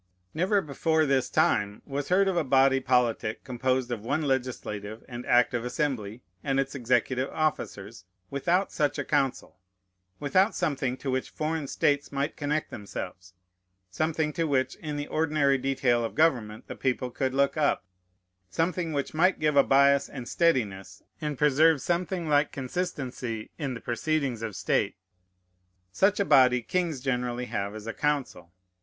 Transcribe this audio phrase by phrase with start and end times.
[0.33, 5.27] Never, before this time, was heard of a body politic composed of one legislative and
[5.27, 9.59] active assembly, and its executive officers, without such a council:
[10.19, 13.35] without something to which foreign states might connect themselves,
[13.91, 17.85] something to which, in the ordinary detail of government, the people could look up,
[18.49, 23.79] something which might give a bias and steadiness, and preserve something like consistency in the
[23.79, 24.95] proceedings of state.
[25.91, 28.51] Such a body kings generally have as a council.